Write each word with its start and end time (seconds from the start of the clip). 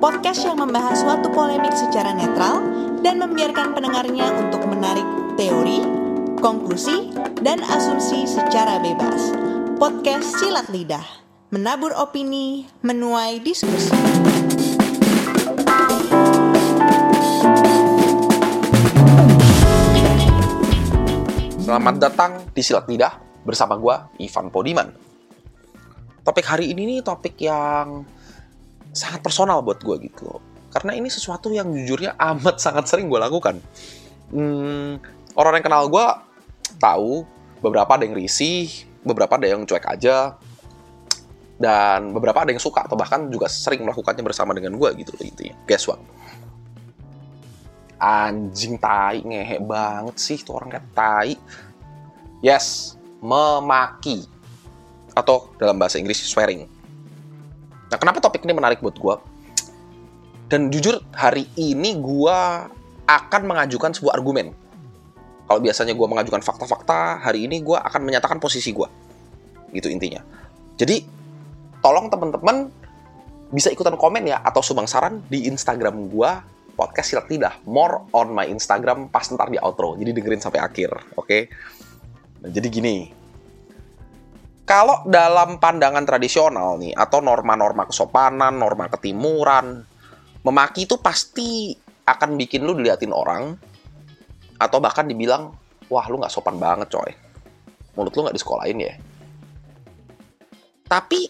podcast 0.00 0.48
yang 0.48 0.56
membahas 0.56 1.04
suatu 1.04 1.28
polemik 1.28 1.76
secara 1.76 2.16
netral 2.16 2.64
dan 3.04 3.20
membiarkan 3.20 3.76
pendengarnya 3.76 4.32
untuk 4.32 4.64
menarik 4.64 5.04
teori, 5.36 5.84
konklusi, 6.40 7.12
dan 7.44 7.60
asumsi 7.68 8.24
secara 8.24 8.80
bebas. 8.80 9.36
Podcast 9.76 10.40
Silat 10.40 10.72
Lidah, 10.72 11.04
menabur 11.52 11.92
opini, 11.92 12.64
menuai 12.80 13.44
diskusi. 13.44 13.92
Selamat 21.60 21.94
datang 22.00 22.40
di 22.56 22.64
Silat 22.64 22.88
Lidah 22.88 23.20
bersama 23.44 23.76
gua 23.76 24.08
Ivan 24.16 24.48
Podiman. 24.48 24.88
Topik 26.24 26.48
hari 26.48 26.72
ini 26.72 26.88
nih 26.88 27.00
topik 27.04 27.36
yang 27.36 28.08
sangat 28.90 29.20
personal 29.22 29.62
buat 29.62 29.82
gua 29.82 29.96
gitu 29.98 30.26
loh. 30.26 30.40
Karena 30.70 30.94
ini 30.94 31.10
sesuatu 31.10 31.50
yang 31.50 31.70
jujurnya 31.74 32.14
amat 32.16 32.60
sangat 32.64 32.86
sering 32.86 33.10
gue 33.10 33.18
lakukan. 33.18 33.58
Hmm, 34.30 35.02
orang 35.34 35.58
yang 35.58 35.64
kenal 35.66 35.84
gua 35.90 36.22
tahu 36.78 37.26
beberapa 37.60 37.98
ada 37.98 38.06
yang 38.06 38.14
risih, 38.14 38.70
beberapa 39.02 39.36
ada 39.36 39.50
yang 39.50 39.66
cuek 39.66 39.86
aja, 39.90 40.38
dan 41.58 42.14
beberapa 42.14 42.46
ada 42.46 42.54
yang 42.54 42.62
suka 42.62 42.86
atau 42.86 42.94
bahkan 42.94 43.26
juga 43.28 43.50
sering 43.50 43.82
melakukannya 43.82 44.22
bersama 44.22 44.54
dengan 44.54 44.78
gua 44.78 44.94
gitu 44.94 45.12
loh 45.14 45.24
intinya. 45.26 45.54
Guess 45.66 45.90
what? 45.90 46.00
anjing 48.00 48.80
tai 48.80 49.20
ngehe 49.20 49.60
banget 49.60 50.16
sih 50.16 50.40
tuh 50.40 50.56
orang 50.56 50.72
kayak 50.72 50.88
tai 50.96 51.36
yes 52.40 52.96
memaki 53.20 54.24
atau 55.12 55.52
dalam 55.60 55.76
bahasa 55.76 56.00
Inggris 56.00 56.24
swearing 56.24 56.64
nah 57.90 57.98
kenapa 57.98 58.22
topik 58.22 58.46
ini 58.46 58.54
menarik 58.54 58.78
buat 58.78 58.94
gue 58.94 59.14
dan 60.50 60.66
jujur 60.74 60.98
hari 61.14 61.46
ini 61.54 61.94
gue 62.02 62.38
akan 63.06 63.42
mengajukan 63.46 63.94
sebuah 63.94 64.18
argumen. 64.18 64.50
Kalau 65.46 65.62
biasanya 65.62 65.94
gue 65.94 66.06
mengajukan 66.06 66.42
fakta-fakta 66.42 67.22
hari 67.22 67.46
ini 67.46 67.62
gue 67.62 67.74
akan 67.74 68.02
menyatakan 68.02 68.42
posisi 68.42 68.74
gue 68.74 68.86
gitu 69.70 69.86
intinya. 69.86 70.22
Jadi 70.74 71.06
tolong 71.78 72.10
teman-teman 72.10 72.70
bisa 73.50 73.70
ikutan 73.70 73.94
komen 73.94 74.26
ya 74.26 74.42
atau 74.42 74.62
sumbang 74.62 74.90
saran 74.90 75.22
di 75.30 75.46
Instagram 75.46 76.10
gue 76.10 76.30
podcast 76.74 77.14
silat 77.14 77.26
lidah. 77.30 77.54
More 77.66 78.10
on 78.10 78.34
my 78.34 78.46
Instagram 78.50 79.10
pas 79.10 79.26
ntar 79.30 79.50
di 79.50 79.58
outro. 79.62 79.94
Jadi 79.94 80.10
dengerin 80.14 80.42
sampai 80.42 80.62
akhir 80.62 81.14
oke? 81.14 81.26
Okay? 81.26 81.46
nah, 82.42 82.50
jadi 82.50 82.66
gini 82.70 83.10
kalau 84.70 85.02
dalam 85.02 85.58
pandangan 85.58 86.06
tradisional 86.06 86.78
nih 86.78 86.94
atau 86.94 87.18
norma-norma 87.18 87.90
kesopanan 87.90 88.54
norma 88.54 88.86
ketimuran 88.86 89.82
memaki 90.46 90.86
itu 90.86 90.94
pasti 91.02 91.74
akan 92.06 92.38
bikin 92.38 92.62
lu 92.62 92.78
diliatin 92.78 93.10
orang 93.10 93.58
atau 94.62 94.78
bahkan 94.78 95.10
dibilang 95.10 95.50
wah 95.90 96.06
lu 96.06 96.22
nggak 96.22 96.30
sopan 96.30 96.54
banget 96.62 96.86
coy 96.86 97.10
mulut 97.98 98.14
lu 98.14 98.22
nggak 98.22 98.36
di 98.38 98.42
sekolahin 98.46 98.78
ya 98.78 98.94
tapi 100.86 101.26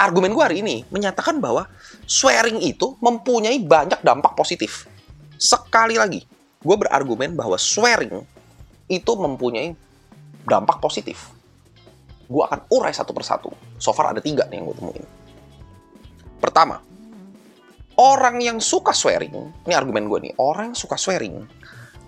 argumen 0.00 0.32
gue 0.32 0.40
hari 0.40 0.64
ini 0.64 0.88
menyatakan 0.88 1.44
bahwa 1.44 1.68
swearing 2.08 2.56
itu 2.64 2.96
mempunyai 2.98 3.62
banyak 3.62 4.02
dampak 4.02 4.34
positif. 4.34 4.90
Sekali 5.38 5.94
lagi, 5.94 6.26
gue 6.58 6.76
berargumen 6.76 7.38
bahwa 7.38 7.54
swearing 7.54 8.20
itu 8.90 9.12
mempunyai 9.14 9.78
dampak 10.42 10.82
positif. 10.82 11.30
Gue 12.32 12.48
akan 12.48 12.72
urai 12.72 12.96
satu 12.96 13.12
persatu. 13.12 13.52
So 13.76 13.92
far 13.92 14.16
ada 14.16 14.24
tiga 14.24 14.48
nih 14.48 14.64
yang 14.64 14.72
gue 14.72 14.76
temuin. 14.80 15.04
Pertama, 16.40 16.80
orang 18.00 18.40
yang 18.40 18.56
suka 18.58 18.96
swearing, 18.96 19.52
ini 19.68 19.74
argumen 19.76 20.08
gue 20.08 20.18
nih, 20.30 20.34
orang 20.40 20.72
yang 20.72 20.78
suka 20.78 20.96
swearing, 20.96 21.44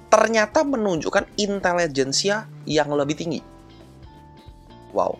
ternyata 0.09 0.65
menunjukkan 0.65 1.37
intelijensia 1.37 2.49
yang 2.65 2.89
lebih 2.97 3.15
tinggi. 3.15 3.41
Wow, 4.91 5.19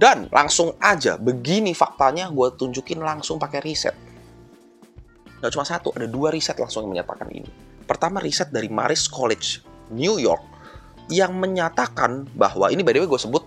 dan 0.00 0.32
langsung 0.32 0.80
aja, 0.80 1.20
begini 1.20 1.76
faktanya 1.76 2.32
gue 2.32 2.56
tunjukin 2.56 3.04
langsung 3.04 3.36
pakai 3.36 3.60
riset. 3.60 3.92
Gak 5.44 5.52
cuma 5.52 5.68
satu, 5.68 5.92
ada 5.92 6.08
dua 6.08 6.32
riset 6.32 6.56
langsung 6.56 6.88
yang 6.88 6.96
menyatakan 6.96 7.28
ini. 7.28 7.52
Pertama 7.84 8.16
riset 8.24 8.48
dari 8.48 8.72
Marist 8.72 9.12
College, 9.12 9.60
New 9.92 10.16
York, 10.16 10.40
yang 11.10 11.34
menyatakan 11.36 12.30
bahwa, 12.32 12.70
ini 12.70 12.86
by 12.86 12.94
the 12.94 13.02
way 13.02 13.10
gue 13.10 13.20
sebut 13.20 13.44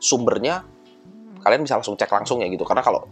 sumbernya, 0.00 0.64
kalian 1.44 1.62
bisa 1.62 1.76
langsung 1.76 1.94
cek 1.94 2.08
langsung 2.08 2.40
ya 2.40 2.48
gitu. 2.48 2.64
Karena 2.64 2.80
kalau 2.80 3.04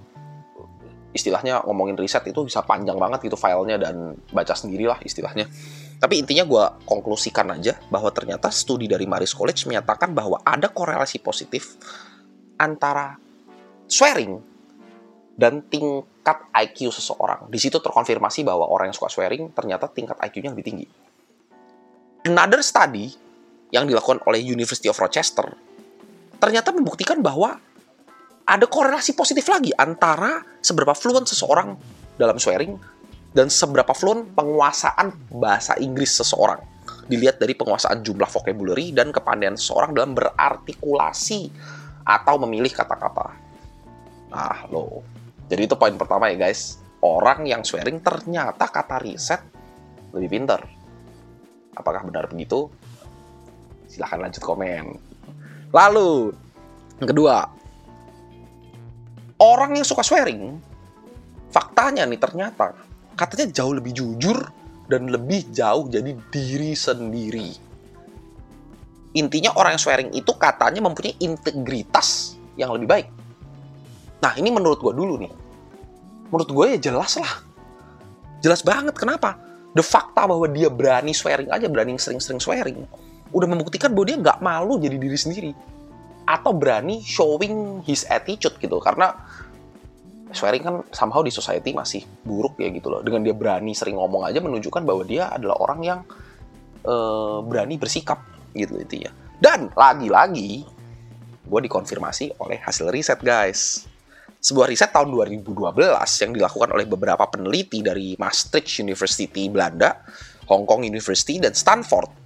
istilahnya 1.12 1.60
ngomongin 1.68 1.94
riset 2.00 2.24
itu 2.24 2.40
bisa 2.48 2.64
panjang 2.64 2.96
banget 2.96 3.28
gitu 3.28 3.36
filenya 3.36 3.76
dan 3.76 4.16
baca 4.32 4.56
sendirilah 4.56 4.96
istilahnya. 5.04 5.44
Tapi 6.00 6.18
intinya 6.18 6.42
gue 6.42 6.64
konklusikan 6.88 7.52
aja 7.52 7.78
bahwa 7.92 8.10
ternyata 8.10 8.48
studi 8.50 8.88
dari 8.90 9.04
Marist 9.06 9.38
College 9.38 9.68
menyatakan 9.70 10.16
bahwa 10.16 10.40
ada 10.42 10.72
korelasi 10.72 11.22
positif 11.22 11.78
antara 12.58 13.14
swearing 13.86 14.40
dan 15.36 15.62
tingkat 15.68 16.48
IQ 16.50 16.90
seseorang. 16.90 17.46
Di 17.52 17.60
situ 17.60 17.78
terkonfirmasi 17.78 18.42
bahwa 18.42 18.66
orang 18.66 18.90
yang 18.90 18.96
suka 18.96 19.12
swearing 19.12 19.52
ternyata 19.52 19.86
tingkat 19.92 20.16
IQ-nya 20.18 20.50
lebih 20.50 20.66
tinggi. 20.66 20.86
Another 22.26 22.64
study 22.64 23.12
yang 23.72 23.88
dilakukan 23.88 24.20
oleh 24.28 24.38
University 24.44 24.86
of 24.86 25.00
Rochester 25.00 25.72
ternyata 26.42 26.74
membuktikan 26.74 27.22
bahwa 27.22 27.54
ada 28.42 28.66
korelasi 28.66 29.14
positif 29.14 29.46
lagi 29.46 29.70
antara 29.78 30.42
seberapa 30.58 30.90
fluent 30.90 31.30
seseorang 31.30 31.78
dalam 32.18 32.34
swearing 32.36 32.74
dan 33.30 33.46
seberapa 33.46 33.94
fluent 33.94 34.34
penguasaan 34.34 35.14
bahasa 35.30 35.78
Inggris 35.78 36.18
seseorang. 36.18 36.58
Dilihat 37.06 37.38
dari 37.38 37.54
penguasaan 37.54 38.02
jumlah 38.02 38.26
vocabulary 38.26 38.90
dan 38.90 39.14
kepandaian 39.14 39.54
seseorang 39.54 39.94
dalam 39.94 40.18
berartikulasi 40.18 41.50
atau 42.02 42.34
memilih 42.42 42.74
kata-kata. 42.74 43.38
Nah, 44.34 44.66
lo. 44.74 45.06
Jadi 45.46 45.62
itu 45.70 45.74
poin 45.78 45.94
pertama 45.94 46.26
ya, 46.26 46.50
guys. 46.50 46.82
Orang 47.02 47.46
yang 47.46 47.62
swearing 47.62 48.02
ternyata 48.02 48.66
kata 48.66 48.98
riset 49.02 49.42
lebih 50.10 50.28
pinter. 50.30 50.60
Apakah 51.74 52.02
benar 52.06 52.26
begitu? 52.30 52.70
Silahkan 53.92 54.24
lanjut 54.24 54.40
komen. 54.40 54.96
Lalu, 55.68 56.32
yang 56.96 57.08
kedua, 57.12 57.44
orang 59.36 59.76
yang 59.76 59.84
suka 59.84 60.00
swearing, 60.00 60.56
faktanya 61.52 62.08
nih 62.08 62.16
ternyata 62.16 62.72
katanya 63.12 63.52
jauh 63.52 63.76
lebih 63.76 63.92
jujur 63.92 64.40
dan 64.88 65.12
lebih 65.12 65.52
jauh 65.52 65.84
jadi 65.92 66.16
diri 66.32 66.72
sendiri 66.72 67.72
intinya 69.12 69.52
orang 69.56 69.76
yang 69.76 69.82
swearing 69.82 70.10
itu 70.16 70.32
katanya 70.36 70.80
mempunyai 70.80 71.16
integritas 71.20 72.36
yang 72.56 72.72
lebih 72.72 72.88
baik. 72.88 73.08
Nah, 74.24 74.32
ini 74.40 74.48
menurut 74.48 74.80
gue 74.80 74.92
dulu 74.92 75.20
nih. 75.20 75.32
Menurut 76.32 76.48
gue 76.48 76.64
ya 76.76 76.78
jelas 76.92 77.20
lah. 77.20 77.44
Jelas 78.40 78.64
banget. 78.64 78.96
Kenapa? 78.96 79.36
The 79.76 79.84
fakta 79.84 80.24
bahwa 80.28 80.48
dia 80.48 80.68
berani 80.72 81.12
swearing 81.12 81.48
aja, 81.48 81.68
berani 81.68 81.96
sering-sering 81.96 82.40
swearing, 82.40 82.84
udah 83.32 83.48
membuktikan 83.48 83.96
bahwa 83.96 84.06
dia 84.06 84.18
nggak 84.20 84.38
malu 84.44 84.76
jadi 84.78 84.96
diri 85.00 85.18
sendiri. 85.18 85.50
Atau 86.28 86.54
berani 86.54 87.02
showing 87.02 87.82
his 87.82 88.06
attitude 88.06 88.56
gitu. 88.60 88.78
Karena 88.78 89.12
swearing 90.32 90.64
kan 90.64 90.74
somehow 90.92 91.20
di 91.20 91.32
society 91.32 91.76
masih 91.76 92.04
buruk 92.24 92.60
ya 92.60 92.68
gitu 92.72 92.88
loh. 92.88 93.00
Dengan 93.04 93.24
dia 93.24 93.36
berani 93.36 93.76
sering 93.76 93.96
ngomong 93.96 94.28
aja 94.28 94.40
menunjukkan 94.40 94.82
bahwa 94.84 95.02
dia 95.04 95.28
adalah 95.28 95.60
orang 95.60 95.80
yang 95.84 96.00
uh, 96.86 97.44
berani 97.44 97.76
bersikap 97.76 98.22
gitu 98.56 98.76
intinya. 98.80 99.12
Dan 99.42 99.72
lagi-lagi 99.74 100.64
gue 101.42 101.60
dikonfirmasi 101.68 102.38
oleh 102.38 102.62
hasil 102.62 102.88
riset 102.88 103.20
guys. 103.20 103.90
Sebuah 104.42 104.66
riset 104.70 104.90
tahun 104.90 105.14
2012 105.14 105.54
yang 105.94 106.32
dilakukan 106.34 106.70
oleh 106.74 106.86
beberapa 106.86 107.22
peneliti 107.30 107.78
dari 107.78 108.18
Maastricht 108.18 108.82
University 108.82 109.46
Belanda, 109.46 110.02
Hong 110.50 110.66
Kong 110.66 110.82
University, 110.82 111.38
dan 111.38 111.54
Stanford. 111.54 112.21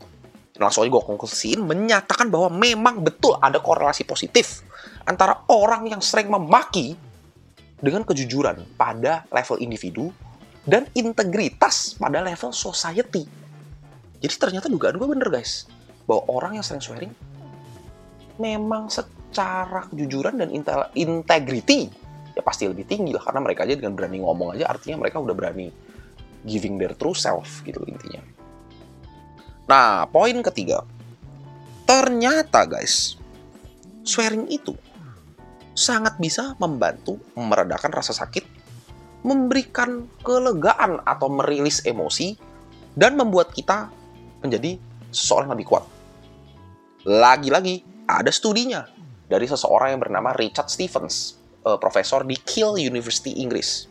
Langsung 0.57 0.85
aja 0.85 0.91
gue 0.93 1.05
konklusiin 1.05 1.61
menyatakan 1.65 2.33
bahwa 2.33 2.49
memang 2.49 3.05
betul 3.05 3.37
ada 3.37 3.61
korelasi 3.61 4.09
positif 4.09 4.65
antara 5.05 5.45
orang 5.53 5.87
yang 5.89 6.01
sering 6.01 6.33
memaki 6.33 6.97
dengan 7.77 8.03
kejujuran 8.09 8.65
pada 8.81 9.29
level 9.29 9.61
individu 9.61 10.09
dan 10.65 10.89
integritas 10.97 11.95
pada 12.01 12.25
level 12.25 12.51
society. 12.51 13.29
Jadi 14.17 14.35
ternyata 14.41 14.67
dugaan 14.73 14.97
gue 14.97 15.09
bener 15.09 15.29
guys 15.29 15.69
bahwa 16.09 16.25
orang 16.33 16.59
yang 16.59 16.65
sering 16.65 16.83
swearing 16.83 17.13
memang 18.41 18.89
secara 18.89 19.85
kejujuran 19.93 20.41
dan 20.41 20.49
integrity 20.97 21.93
ya 22.37 22.45
pasti 22.45 22.69
lebih 22.69 22.85
tinggi 22.85 23.17
lah 23.17 23.25
karena 23.25 23.41
mereka 23.41 23.65
aja 23.65 23.77
dengan 23.81 23.97
berani 23.97 24.21
ngomong 24.21 24.57
aja 24.57 24.69
artinya 24.69 25.01
mereka 25.01 25.21
udah 25.21 25.33
berani 25.33 25.73
giving 26.45 26.77
their 26.77 26.93
true 26.97 27.17
self 27.17 27.65
gitu 27.65 27.81
intinya. 27.89 28.21
Nah, 29.67 30.07
poin 30.07 30.39
ketiga. 30.47 30.87
Ternyata 31.87 32.67
guys, 32.67 33.19
swearing 34.07 34.47
itu 34.51 34.75
sangat 35.75 36.19
bisa 36.23 36.55
membantu 36.63 37.19
meredakan 37.35 37.91
rasa 37.95 38.15
sakit, 38.15 38.47
memberikan 39.27 40.07
kelegaan 40.23 41.03
atau 41.03 41.27
merilis 41.31 41.83
emosi, 41.83 42.39
dan 42.95 43.19
membuat 43.19 43.53
kita 43.53 43.91
menjadi 44.41 44.79
seseorang 45.11 45.53
lebih 45.53 45.67
kuat. 45.69 45.85
Lagi-lagi, 47.07 47.83
ada 48.07 48.31
studinya 48.31 48.87
dari 49.27 49.51
seseorang 49.51 49.99
yang 49.99 50.03
bernama 50.03 50.31
Richard 50.39 50.71
Stevens, 50.71 51.39
eh, 51.67 51.79
profesor 51.79 52.23
di 52.23 52.39
Kiel 52.39 52.79
University 52.79 53.43
Inggris, 53.43 53.91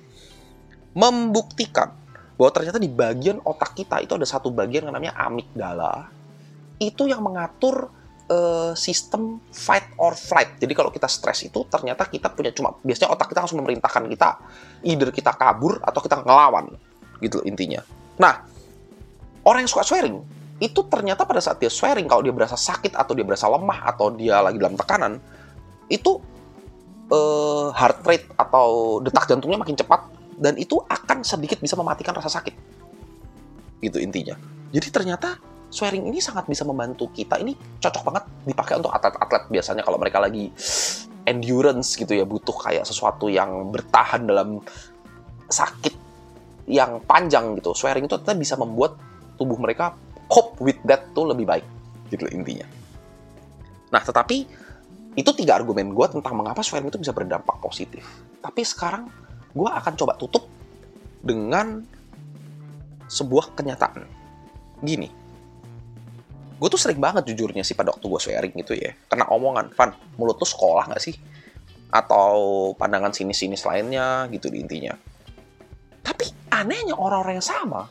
membuktikan 0.96 1.92
bahwa 2.36 2.52
ternyata 2.52 2.78
di 2.80 2.92
bagian 2.92 3.40
otak 3.44 3.76
kita 3.76 4.04
itu 4.04 4.16
ada 4.16 4.28
satu 4.28 4.52
bagian 4.52 4.88
yang 4.88 4.96
namanya 4.96 5.16
amigdala, 5.16 6.12
itu 6.80 7.08
yang 7.08 7.24
mengatur 7.24 7.88
uh, 8.28 8.74
sistem 8.76 9.40
fight 9.56 9.88
or 9.96 10.14
flight. 10.14 10.60
Jadi 10.60 10.74
kalau 10.76 10.92
kita 10.92 11.08
stres 11.08 11.48
itu 11.48 11.64
ternyata 11.72 12.08
kita 12.08 12.32
punya 12.34 12.52
cuma 12.52 12.76
biasanya 12.84 13.16
otak 13.16 13.32
kita 13.32 13.40
langsung 13.46 13.60
memerintahkan 13.64 14.04
kita 14.12 14.30
either 14.84 15.10
kita 15.16 15.32
kabur 15.36 15.80
atau 15.80 16.00
kita 16.04 16.22
ngelawan 16.22 16.76
gitu 17.24 17.40
intinya. 17.48 17.82
Nah, 18.20 18.44
orang 19.48 19.64
yang 19.66 19.72
suka 19.72 19.88
swearing 19.88 20.20
itu 20.60 20.88
ternyata 20.88 21.28
pada 21.28 21.44
saat 21.44 21.60
dia 21.60 21.68
swearing 21.68 22.08
kalau 22.08 22.24
dia 22.24 22.32
berasa 22.32 22.56
sakit 22.56 22.96
atau 22.96 23.12
dia 23.12 23.28
berasa 23.28 23.48
lemah 23.52 23.84
atau 23.92 24.08
dia 24.16 24.40
lagi 24.40 24.56
dalam 24.56 24.80
tekanan 24.80 25.20
itu 25.92 26.24
uh, 27.12 27.76
heart 27.76 28.00
rate 28.08 28.28
atau 28.40 29.00
detak 29.04 29.28
jantungnya 29.28 29.60
makin 29.60 29.76
cepat 29.76 30.15
dan 30.36 30.60
itu 30.60 30.80
akan 30.80 31.24
sedikit 31.24 31.60
bisa 31.64 31.80
mematikan 31.80 32.16
rasa 32.16 32.28
sakit. 32.28 32.56
Gitu 33.80 33.98
intinya. 34.00 34.36
Jadi 34.72 34.88
ternyata 34.92 35.40
swearing 35.72 36.08
ini 36.08 36.20
sangat 36.20 36.48
bisa 36.48 36.68
membantu 36.68 37.12
kita. 37.12 37.40
Ini 37.40 37.56
cocok 37.80 38.04
banget 38.04 38.24
dipakai 38.48 38.74
untuk 38.80 38.92
atlet-atlet 38.92 39.44
biasanya 39.52 39.84
kalau 39.84 40.00
mereka 40.00 40.20
lagi 40.20 40.52
endurance 41.26 41.98
gitu 41.98 42.14
ya, 42.14 42.24
butuh 42.28 42.54
kayak 42.54 42.86
sesuatu 42.86 43.32
yang 43.32 43.74
bertahan 43.74 44.28
dalam 44.30 44.62
sakit 45.50 45.96
yang 46.70 47.02
panjang 47.04 47.58
gitu. 47.58 47.74
Swearing 47.74 48.06
itu 48.06 48.16
ternyata 48.22 48.38
bisa 48.38 48.56
membuat 48.60 48.98
tubuh 49.36 49.58
mereka 49.58 49.94
cope 50.30 50.58
with 50.62 50.80
that 50.86 51.12
tuh 51.14 51.30
lebih 51.30 51.46
baik 51.46 51.66
gitu 52.10 52.30
intinya. 52.30 52.66
Nah, 53.90 54.02
tetapi 54.02 54.38
itu 55.16 55.32
tiga 55.32 55.56
argumen 55.56 55.96
gue 55.96 56.08
tentang 56.12 56.36
mengapa 56.36 56.60
swearing 56.60 56.92
itu 56.92 57.00
bisa 57.00 57.16
berdampak 57.16 57.58
positif. 57.64 58.04
Tapi 58.44 58.62
sekarang 58.68 59.08
gue 59.56 59.70
akan 59.72 59.94
coba 59.96 60.14
tutup 60.20 60.44
dengan 61.24 61.80
sebuah 63.08 63.56
kenyataan. 63.56 64.04
Gini, 64.84 65.08
gue 66.60 66.68
tuh 66.68 66.78
sering 66.78 67.00
banget 67.00 67.24
jujurnya 67.32 67.64
sih 67.64 67.74
pada 67.74 67.96
waktu 67.96 68.04
gue 68.04 68.22
sharing 68.22 68.54
gitu 68.60 68.76
ya. 68.76 68.92
Kena 69.08 69.32
omongan 69.32 69.72
Van 69.72 69.96
mulut 70.20 70.36
tuh 70.36 70.46
sekolah 70.46 70.92
nggak 70.92 71.02
sih? 71.02 71.16
Atau 71.88 72.76
pandangan 72.76 73.16
sinis-sinis 73.16 73.64
lainnya 73.64 74.28
gitu 74.28 74.52
di 74.52 74.60
intinya. 74.60 74.92
Tapi 76.04 76.52
anehnya 76.52 77.00
orang-orang 77.00 77.40
yang 77.40 77.48
sama 77.48 77.88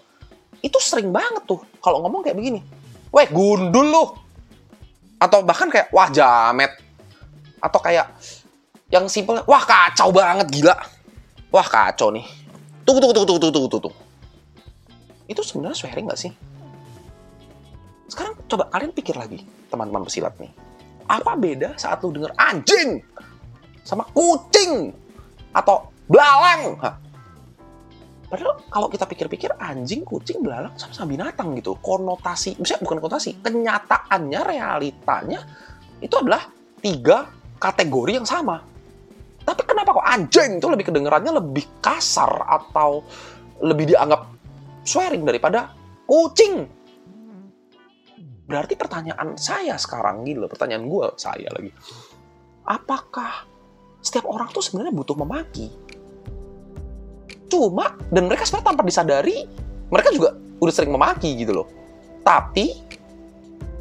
itu 0.61 0.77
sering 0.79 1.09
banget 1.09 1.49
tuh 1.49 1.65
kalau 1.81 2.05
ngomong 2.05 2.21
kayak 2.21 2.37
begini. 2.37 2.61
Weh 3.09 3.27
gundul 3.33 3.89
lu! 3.89 4.05
Atau 5.17 5.41
bahkan 5.41 5.73
kayak 5.73 5.89
wah 5.89 6.13
jamet. 6.13 6.77
Atau 7.65 7.81
kayak 7.81 8.13
yang 8.93 9.09
simpel 9.09 9.41
wah 9.49 9.65
kacau 9.65 10.13
banget 10.13 10.45
gila 10.53 10.77
wah 11.55 11.67
kacau 11.71 12.11
nih 12.11 12.27
tunggu 12.83 12.99
tunggu 12.99 13.15
tunggu 13.15 13.39
tunggu 13.39 13.53
tunggu 13.55 13.69
tunggu 13.71 13.93
itu 15.31 15.41
sebenarnya 15.47 15.79
swearing 15.79 16.11
nggak 16.11 16.19
sih 16.19 16.35
sekarang 18.15 18.37
coba 18.47 18.69
kalian 18.69 18.93
pikir 18.93 19.17
lagi, 19.17 19.43
teman-teman 19.73 20.05
pesilat 20.05 20.37
nih. 20.37 20.53
Apa 21.09 21.37
beda 21.37 21.77
saat 21.77 22.01
lu 22.05 22.13
denger 22.13 22.33
anjing 22.37 23.01
sama 23.85 24.07
kucing 24.13 24.93
atau 25.53 25.89
belalang? 26.09 26.79
Hah. 26.81 26.95
Padahal 28.25 28.55
kalau 28.71 28.89
kita 28.91 29.05
pikir-pikir 29.05 29.51
anjing, 29.59 30.03
kucing, 30.03 30.47
belalang 30.47 30.75
sama-sama 30.79 31.11
binatang 31.11 31.59
gitu. 31.59 31.77
Konotasi, 31.79 32.55
misalnya 32.59 32.83
bukan 32.87 32.99
konotasi, 33.05 33.31
kenyataannya, 33.43 34.41
realitanya 34.43 35.41
itu 35.99 36.15
adalah 36.19 36.47
tiga 36.81 37.31
kategori 37.61 38.13
yang 38.23 38.27
sama. 38.27 38.63
Tapi 39.55 39.71
kenapa 39.71 39.95
kok 39.95 40.03
anjing 40.03 40.59
itu 40.59 40.67
lebih 40.67 40.91
kedengerannya 40.91 41.33
lebih 41.39 41.65
kasar 41.79 42.43
atau 42.43 43.07
lebih 43.63 43.95
dianggap 43.95 44.27
swearing 44.83 45.23
daripada 45.23 45.71
kucing? 46.11 46.67
Berarti 48.45 48.75
pertanyaan 48.77 49.39
saya 49.39 49.79
sekarang 49.79 50.27
gitu 50.27 50.45
loh, 50.45 50.51
pertanyaan 50.51 50.85
gue, 50.85 51.07
saya 51.17 51.49
lagi. 51.55 51.71
Apakah 52.67 53.49
setiap 54.03 54.29
orang 54.29 54.53
tuh 54.53 54.61
sebenarnya 54.61 54.93
butuh 54.93 55.17
memaki? 55.17 55.71
Cuma, 57.49 57.97
dan 58.11 58.27
mereka 58.29 58.45
sebenarnya 58.45 58.69
tanpa 58.75 58.83
disadari, 58.85 59.47
mereka 59.89 60.11
juga 60.11 60.37
udah 60.61 60.75
sering 60.75 60.93
memaki 60.93 61.39
gitu 61.41 61.63
loh. 61.63 61.69
Tapi, 62.21 62.85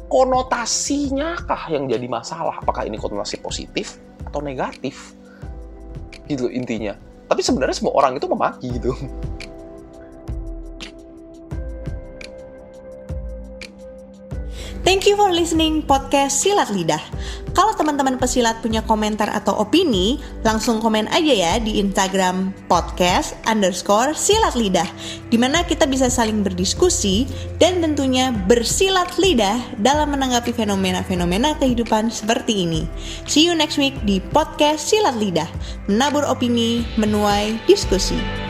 konotasinya 0.08 1.36
kah 1.44 1.68
yang 1.68 1.84
jadi 1.84 2.06
masalah? 2.08 2.62
Apakah 2.62 2.88
ini 2.88 2.96
konotasi 2.96 3.42
positif 3.42 4.00
atau 4.24 4.40
negatif? 4.40 5.12
Gitu 6.28 6.48
intinya. 6.52 6.96
Tapi 7.28 7.40
sebenarnya 7.40 7.76
semua 7.76 7.94
orang 7.96 8.16
itu 8.20 8.26
memaki 8.28 8.68
gitu. 8.76 8.92
Thank 14.84 15.08
you 15.08 15.16
for 15.16 15.32
listening 15.32 15.80
podcast 15.80 16.44
Silat 16.44 16.68
Lidah. 16.68 17.00
Kalau 17.56 17.72
teman-teman 17.72 18.20
pesilat 18.20 18.60
punya 18.60 18.84
komentar 18.84 19.32
atau 19.32 19.56
opini, 19.56 20.20
langsung 20.44 20.76
komen 20.76 21.08
aja 21.08 21.32
ya 21.32 21.52
di 21.56 21.80
Instagram 21.80 22.52
podcast 22.68 23.32
underscore 23.48 24.12
silat 24.12 24.52
lidah, 24.52 24.84
di 25.32 25.40
mana 25.40 25.64
kita 25.64 25.88
bisa 25.88 26.12
saling 26.12 26.44
berdiskusi 26.44 27.24
dan 27.56 27.80
tentunya 27.80 28.28
bersilat 28.44 29.16
lidah 29.16 29.56
dalam 29.80 30.12
menanggapi 30.12 30.52
fenomena-fenomena 30.52 31.56
kehidupan 31.56 32.12
seperti 32.12 32.68
ini. 32.68 32.84
See 33.24 33.48
you 33.48 33.56
next 33.56 33.80
week 33.80 33.96
di 34.04 34.20
podcast 34.20 34.84
Silat 34.84 35.16
Lidah, 35.16 35.48
menabur 35.88 36.28
opini, 36.28 36.84
menuai 37.00 37.56
diskusi. 37.64 38.43